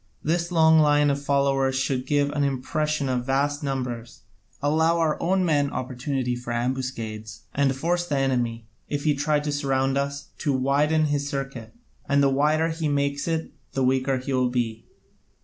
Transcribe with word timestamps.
This 0.23 0.51
long 0.51 0.79
line 0.79 1.11
of 1.11 1.21
followers 1.21 1.75
should 1.75 2.07
give 2.07 2.31
an 2.31 2.43
impression 2.43 3.07
of 3.07 3.27
vast 3.27 3.61
numbers, 3.61 4.21
allow 4.59 4.97
our 4.97 5.15
own 5.21 5.45
men 5.45 5.69
opportunity 5.69 6.35
for 6.35 6.51
ambuscades, 6.51 7.41
and 7.53 7.75
force 7.75 8.07
the 8.07 8.17
enemy, 8.17 8.65
if 8.89 9.03
he 9.03 9.13
try 9.13 9.39
to 9.41 9.51
surround 9.51 9.99
us, 9.99 10.29
to 10.39 10.53
widen 10.53 11.05
his 11.05 11.29
circuit, 11.29 11.75
and 12.09 12.23
the 12.23 12.29
wider 12.29 12.69
he 12.69 12.87
makes 12.87 13.27
it 13.27 13.51
the 13.73 13.83
weaker 13.83 14.17
he 14.17 14.33
will 14.33 14.49
be. 14.49 14.85